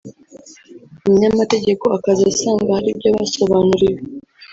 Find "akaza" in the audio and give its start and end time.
1.97-2.23